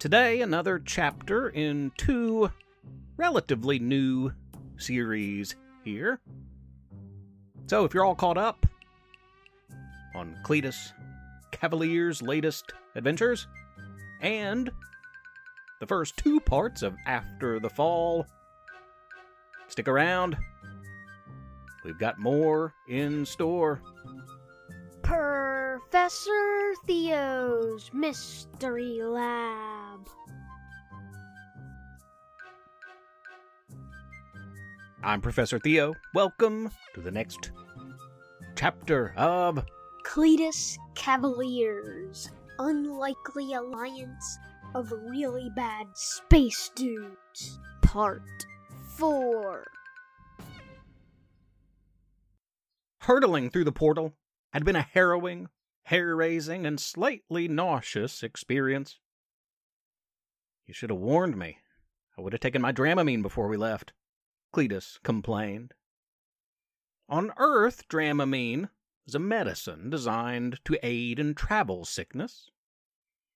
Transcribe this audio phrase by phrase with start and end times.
[0.00, 2.50] Today, another chapter in two
[3.18, 4.32] relatively new
[4.78, 6.18] series here.
[7.66, 8.64] So, if you're all caught up
[10.14, 10.92] on Cletus
[11.50, 13.46] Cavalier's latest adventures
[14.22, 14.70] and
[15.80, 18.24] the first two parts of After the Fall,
[19.68, 20.34] stick around.
[21.84, 23.82] We've got more in store.
[25.02, 29.79] Professor Theo's Mystery Lab.
[35.02, 35.94] I'm Professor Theo.
[36.12, 37.52] Welcome to the next
[38.54, 39.64] chapter of
[40.04, 42.30] Cletus Cavalier's.
[42.58, 44.38] Unlikely Alliance
[44.74, 47.58] of Really Bad Space Dudes.
[47.80, 48.20] Part
[48.98, 49.64] 4.
[52.98, 54.12] Hurtling through the portal
[54.52, 55.48] had been a harrowing,
[55.84, 58.98] hair raising, and slightly nauseous experience.
[60.66, 61.56] You should have warned me.
[62.18, 63.94] I would have taken my Dramamine before we left,
[64.52, 65.74] Cletus complained.
[67.08, 68.70] On Earth, Dramamine
[69.06, 72.50] is a medicine designed to aid in travel sickness.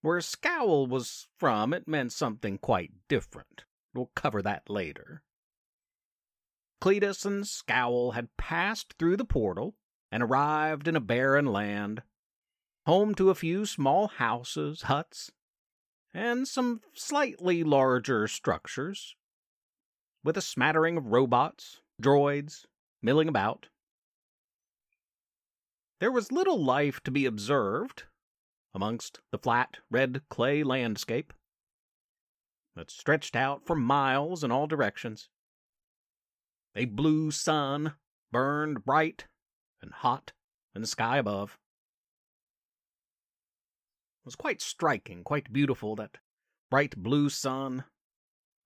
[0.00, 3.64] Where Scowl was from, it meant something quite different.
[3.92, 5.22] We'll cover that later.
[6.80, 9.76] Cletus and Scowl had passed through the portal
[10.10, 12.02] and arrived in a barren land,
[12.86, 15.32] home to a few small houses, huts,
[16.14, 19.16] and some slightly larger structures,
[20.28, 22.66] with a smattering of robots, droids,
[23.00, 23.68] milling about.
[26.00, 28.02] There was little life to be observed
[28.74, 31.32] amongst the flat, red clay landscape
[32.76, 35.30] that stretched out for miles in all directions.
[36.76, 37.94] A blue sun
[38.30, 39.28] burned bright
[39.80, 40.32] and hot
[40.74, 41.56] in the sky above.
[44.20, 46.18] It was quite striking, quite beautiful, that
[46.70, 47.84] bright blue sun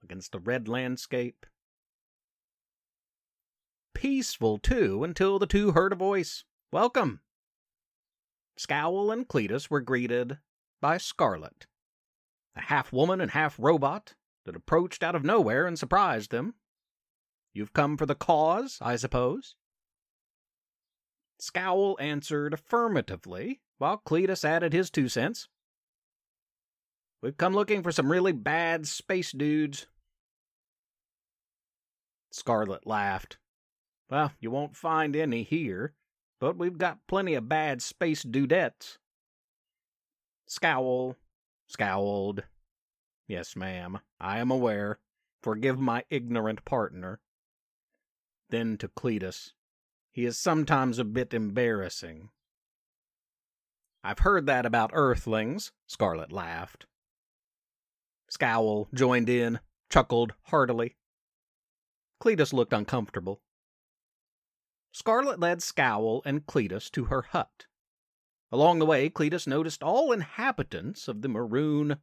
[0.03, 1.47] against the red landscape.
[4.03, 6.43] Peaceful, too, until the two heard a voice.
[6.73, 7.21] Welcome!
[8.57, 10.39] Scowl and Cletus were greeted
[10.81, 11.69] by Scarlet,
[12.57, 14.15] a half woman and half robot
[14.45, 16.57] that approached out of nowhere and surprised them.
[17.53, 19.55] You've come for the cause, I suppose?
[21.39, 25.47] Scowl answered affirmatively, while Cletus added his two cents.
[27.23, 29.87] We've come looking for some really bad space dudes.
[32.33, 33.39] Scarlet laughed.
[34.13, 35.95] Well, you won't find any here,
[36.39, 38.99] but we've got plenty of bad space dudettes.
[40.47, 41.17] Scowl
[41.67, 42.43] scowled.
[43.27, 44.99] Yes, ma'am, I am aware.
[45.43, 47.21] Forgive my ignorant partner.
[48.51, 49.55] Then to Cletus.
[50.13, 52.29] He is sometimes a bit embarrassing.
[54.05, 56.85] I've heard that about Earthlings, Scarlet laughed.
[58.29, 60.97] Scowl joined in, chuckled heartily.
[62.21, 63.41] Cletus looked uncomfortable.
[64.93, 67.67] Scarlet led Scowl and Cletus to her hut.
[68.53, 71.97] Along the way, Cletus noticed all inhabitants of the maroon,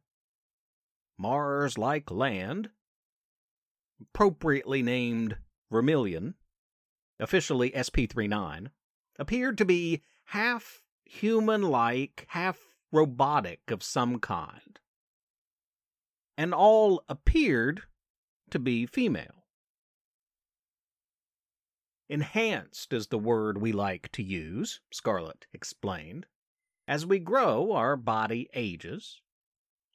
[1.16, 2.70] Mars like land,
[4.00, 5.36] appropriately named
[5.70, 6.34] Vermilion,
[7.20, 8.70] officially SP 39,
[9.18, 12.58] appeared to be half human like, half
[12.90, 14.80] robotic of some kind.
[16.36, 17.82] And all appeared
[18.50, 19.39] to be female.
[22.10, 26.26] Enhanced is the word we like to use, Scarlet explained.
[26.88, 29.22] As we grow, our body ages,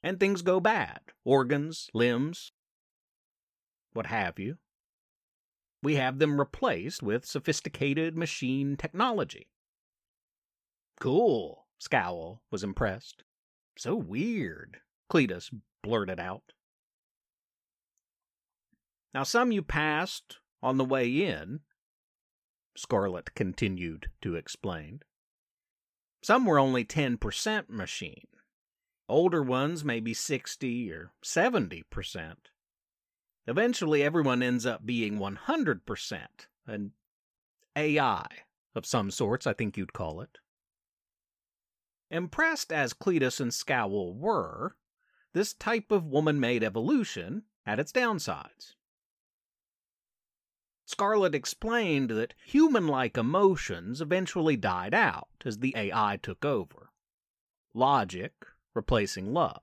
[0.02, 2.52] and things go bad organs, limbs,
[3.92, 4.56] what have you.
[5.82, 9.48] We have them replaced with sophisticated machine technology.
[10.98, 13.24] Cool, Scowl was impressed.
[13.76, 14.78] So weird,
[15.12, 15.50] Cletus
[15.82, 16.54] blurted out.
[19.12, 21.60] Now, some you passed on the way in,
[22.78, 25.00] Scarlet continued to explain.
[26.22, 28.26] Some were only 10% machine.
[29.08, 32.34] Older ones may be 60 or 70%.
[33.46, 36.26] Eventually, everyone ends up being 100%
[36.66, 36.92] an
[37.76, 38.26] AI
[38.74, 40.38] of some sorts, I think you'd call it.
[42.10, 44.76] Impressed as Cletus and Scowl were,
[45.32, 48.74] this type of woman made evolution had its downsides.
[50.86, 56.90] Scarlet explained that human like emotions eventually died out as the AI took over.
[57.74, 58.32] Logic
[58.74, 59.62] replacing love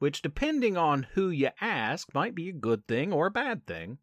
[0.00, 3.98] which, depending on who you ask, might be a good thing or a bad thing.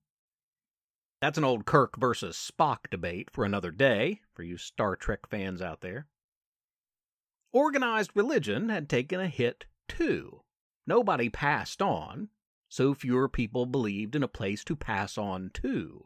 [1.19, 5.59] That's an old Kirk versus Spock debate for another day, for you Star Trek fans
[5.59, 6.05] out there.
[7.51, 10.43] Organized religion had taken a hit, too,
[10.85, 12.29] nobody passed on,
[12.69, 16.05] so fewer people believed in a place to pass on to.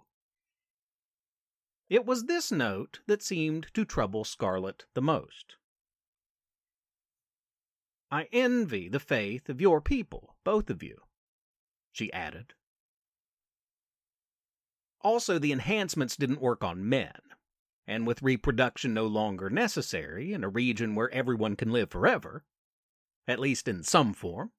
[1.91, 5.57] It was this note that seemed to trouble Scarlet the most.
[8.09, 11.01] I envy the faith of your people, both of you,
[11.91, 12.53] she added.
[15.01, 17.19] Also, the enhancements didn't work on men,
[17.85, 22.45] and with reproduction no longer necessary in a region where everyone can live forever,
[23.27, 24.53] at least in some form,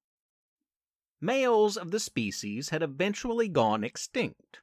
[1.19, 4.61] males of the species had eventually gone extinct.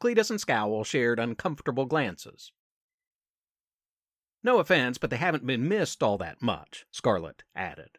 [0.00, 2.52] Cletus and Scowl shared uncomfortable glances.
[4.42, 7.98] No offense, but they haven't been missed all that much, Scarlet added.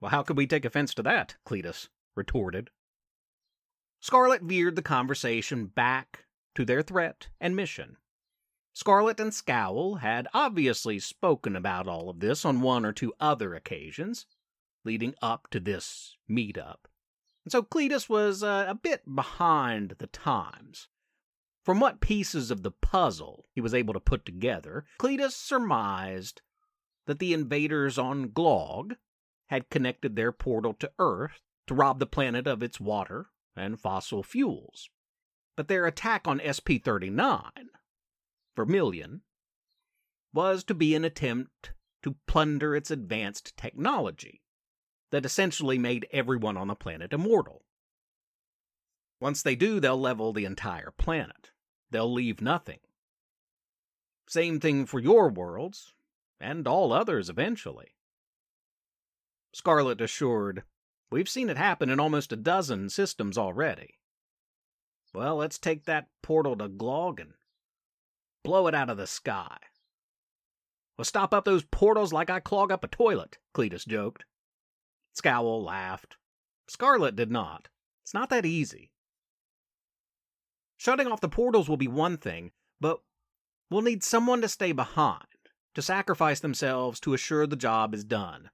[0.00, 1.36] Well, how could we take offense to that?
[1.46, 2.70] Cletus retorted.
[4.00, 6.24] Scarlet veered the conversation back
[6.54, 7.98] to their threat and mission.
[8.72, 13.54] Scarlet and Scowl had obviously spoken about all of this on one or two other
[13.54, 14.26] occasions
[14.84, 16.86] leading up to this meetup.
[17.44, 20.88] And so Cletus was uh, a bit behind the times.
[21.64, 26.42] From what pieces of the puzzle he was able to put together, Cletus surmised
[27.06, 28.96] that the invaders on Glog
[29.46, 34.22] had connected their portal to Earth to rob the planet of its water and fossil
[34.22, 34.88] fuels.
[35.56, 37.50] But their attack on SP 39,
[38.56, 39.22] Vermilion,
[40.32, 41.72] was to be an attempt
[42.02, 44.42] to plunder its advanced technology
[45.10, 47.62] that essentially made everyone on the planet immortal.
[49.20, 51.50] Once they do, they'll level the entire planet.
[51.90, 52.78] They'll leave nothing.
[54.28, 55.92] Same thing for your worlds,
[56.40, 57.94] and all others eventually.
[59.52, 60.62] Scarlet assured
[61.10, 63.98] We've seen it happen in almost a dozen systems already.
[65.12, 67.32] Well, let's take that portal to Glog and
[68.44, 69.56] blow it out of the sky.
[70.96, 74.24] Well, stop up those portals like I clog up a toilet, Cletus joked.
[75.20, 76.16] Scowl laughed.
[76.66, 77.68] Scarlet did not.
[78.02, 78.90] It's not that easy.
[80.78, 83.02] Shutting off the portals will be one thing, but
[83.68, 85.26] we'll need someone to stay behind,
[85.74, 88.48] to sacrifice themselves to assure the job is done.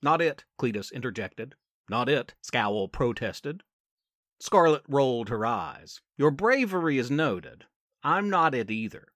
[0.00, 1.56] Not it, Cletus interjected.
[1.90, 3.64] Not it, Scowl protested.
[4.38, 6.00] Scarlet rolled her eyes.
[6.16, 7.64] Your bravery is noted.
[8.04, 9.08] I'm not it either.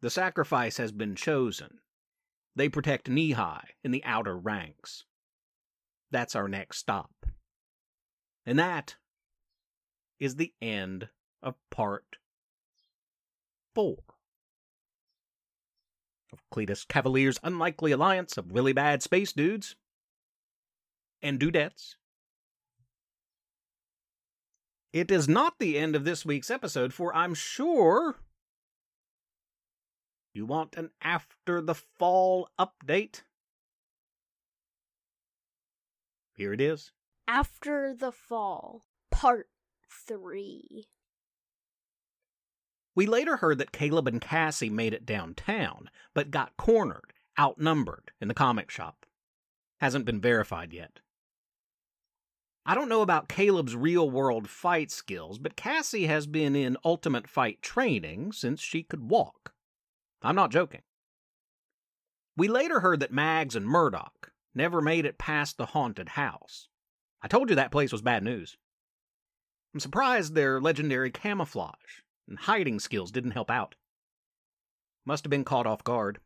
[0.00, 1.78] The sacrifice has been chosen.
[2.56, 5.04] They protect Nehi in the outer ranks.
[6.16, 7.26] That's our next stop.
[8.46, 8.96] And that
[10.18, 11.10] is the end
[11.42, 12.16] of part
[13.74, 13.98] four
[16.32, 19.76] of Cletus Cavalier's unlikely alliance of really bad space dudes
[21.20, 21.96] and dudettes.
[24.94, 28.16] It is not the end of this week's episode, for I'm sure
[30.32, 33.20] you want an after the fall update.
[36.36, 36.92] Here it is.
[37.26, 39.48] After the Fall, Part
[40.06, 40.86] 3.
[42.94, 48.28] We later heard that Caleb and Cassie made it downtown, but got cornered, outnumbered in
[48.28, 49.06] the comic shop.
[49.80, 51.00] Hasn't been verified yet.
[52.66, 57.28] I don't know about Caleb's real world fight skills, but Cassie has been in ultimate
[57.28, 59.54] fight training since she could walk.
[60.20, 60.82] I'm not joking.
[62.36, 66.68] We later heard that Mags and Murdoch never made it past the haunted house.
[67.22, 68.56] I told you that place was bad news.
[69.72, 73.74] I'm surprised their legendary camouflage and hiding skills didn't help out.
[75.04, 76.18] Must have been caught off guard.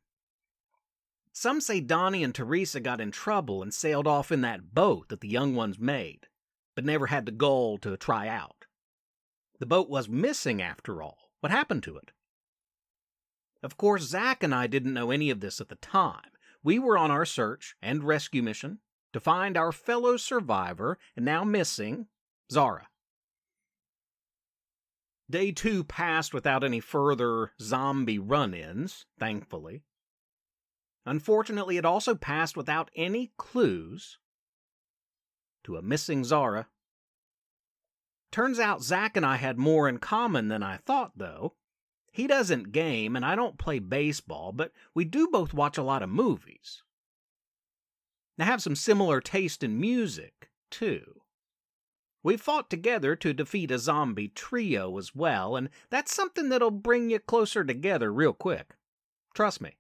[1.33, 5.21] Some say Donnie and Teresa got in trouble and sailed off in that boat that
[5.21, 6.27] the young ones made
[6.75, 8.65] but never had the goal to try out.
[9.59, 11.31] The boat was missing after all.
[11.41, 12.13] What happened to it?
[13.63, 16.31] Of course, Zack and I didn't know any of this at the time.
[16.63, 18.81] We were on our search and rescue mission
[19.13, 22.07] to find our fellow survivor and now missing
[22.51, 22.89] Zara.
[25.31, 29.85] Day two passed without any further zombie run ins, thankfully.
[31.07, 34.19] Unfortunately, it also passed without any clues
[35.65, 36.69] to a missing Zara.
[38.33, 41.55] Turns out Zack and I had more in common than I thought, though.
[42.13, 46.03] He doesn't game, and I don't play baseball, but we do both watch a lot
[46.03, 46.83] of movies.
[48.39, 51.21] I have some similar taste in music, too.
[52.23, 57.11] We fought together to defeat a zombie trio as well, and that's something that'll bring
[57.11, 58.75] you closer together real quick.
[59.35, 59.77] Trust me.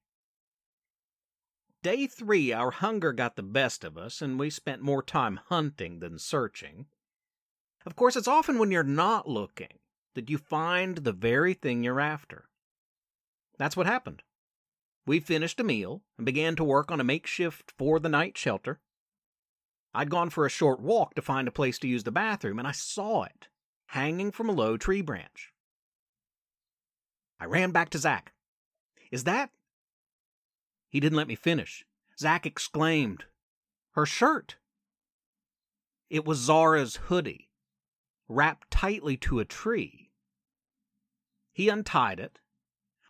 [1.82, 5.98] Day three, our hunger got the best of us, and we spent more time hunting
[6.00, 6.86] than searching.
[7.86, 9.78] Of course, it's often when you're not looking
[10.14, 12.48] that you find the very thing you're after.
[13.58, 14.22] That's what happened.
[15.06, 18.80] We finished a meal and began to work on a makeshift for the night shelter.
[19.92, 22.68] I'd gone for a short walk to find a place to use the bathroom, and
[22.68, 23.48] I saw it
[23.86, 25.52] hanging from a low tree branch.
[27.40, 28.32] I ran back to Zack.
[29.10, 29.50] Is that?
[30.88, 31.84] He didn't let me finish.
[32.18, 33.24] Zack exclaimed,
[33.92, 34.56] Her shirt!
[36.08, 37.49] It was Zara's hoodie,
[38.30, 40.12] wrapped tightly to a tree.
[41.52, 42.38] He untied it.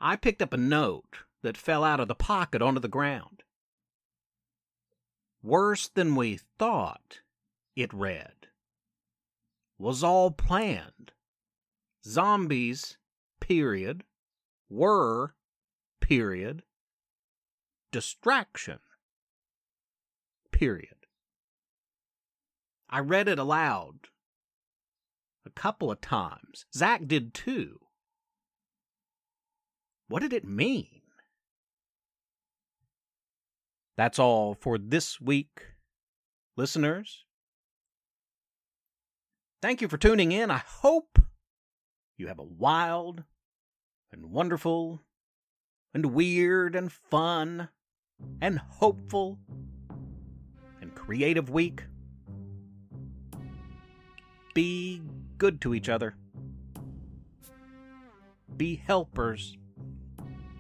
[0.00, 3.43] I picked up a note that fell out of the pocket onto the ground.
[5.43, 7.21] Worse than we thought,
[7.77, 8.49] it read.
[9.79, 11.12] Was all planned.
[12.03, 12.97] Zombies,
[13.41, 14.05] period,
[14.71, 15.35] were,
[16.00, 16.62] period,
[17.93, 18.79] distraction,
[20.50, 21.07] period.
[22.89, 24.10] I read it aloud
[25.50, 26.64] a couple of times.
[26.75, 27.78] Zack did too.
[30.09, 31.02] What did it mean?
[33.97, 35.62] That's all for this week,
[36.57, 37.25] listeners.
[39.61, 40.50] Thank you for tuning in.
[40.50, 41.19] I hope
[42.16, 43.25] you have a wild
[44.12, 45.02] and wonderful
[45.92, 47.69] and weird and fun
[48.40, 49.38] and hopeful
[50.80, 51.85] and creative week.
[54.54, 55.02] Be
[55.40, 56.14] good to each other.
[58.56, 59.56] Be helpers.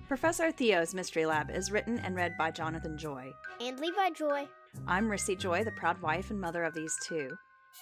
[0.08, 3.30] Professor Theo's Mystery Lab is written and read by Jonathan Joy.
[3.60, 4.48] And Levi Joy.
[4.88, 7.30] I'm Rissy Joy, the proud wife and mother of these two.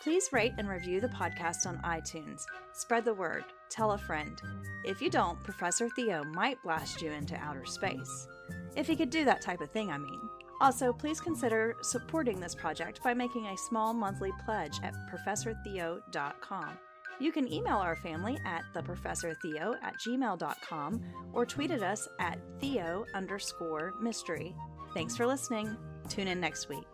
[0.03, 2.43] Please rate and review the podcast on iTunes.
[2.73, 3.45] Spread the word.
[3.71, 4.41] Tell a friend.
[4.85, 8.27] If you don't, Professor Theo might blast you into outer space.
[8.75, 10.21] If he could do that type of thing, I mean.
[10.61, 16.79] Also, please consider supporting this project by making a small monthly pledge at ProfessorTheo.com.
[17.21, 23.05] You can email our family at theprofessortheo at gmail.com or tweet at us at theo
[23.15, 24.55] underscore mystery.
[24.95, 25.77] Thanks for listening.
[26.09, 26.87] Tune in next week.